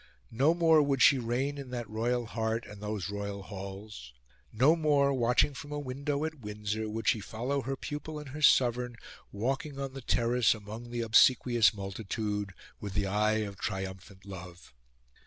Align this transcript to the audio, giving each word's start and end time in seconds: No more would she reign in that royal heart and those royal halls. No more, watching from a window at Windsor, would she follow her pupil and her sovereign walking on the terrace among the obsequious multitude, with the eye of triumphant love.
No 0.31 0.55
more 0.55 0.81
would 0.81 0.99
she 1.03 1.19
reign 1.19 1.59
in 1.59 1.69
that 1.69 1.87
royal 1.87 2.25
heart 2.25 2.65
and 2.65 2.81
those 2.81 3.11
royal 3.11 3.43
halls. 3.43 4.13
No 4.51 4.75
more, 4.75 5.13
watching 5.13 5.53
from 5.53 5.71
a 5.71 5.77
window 5.77 6.25
at 6.25 6.39
Windsor, 6.39 6.89
would 6.89 7.07
she 7.07 7.19
follow 7.19 7.61
her 7.61 7.75
pupil 7.75 8.17
and 8.17 8.29
her 8.29 8.41
sovereign 8.41 8.95
walking 9.31 9.79
on 9.79 9.93
the 9.93 10.01
terrace 10.01 10.55
among 10.55 10.89
the 10.89 11.01
obsequious 11.01 11.71
multitude, 11.71 12.55
with 12.79 12.95
the 12.95 13.05
eye 13.05 13.41
of 13.45 13.57
triumphant 13.59 14.25
love. 14.25 14.73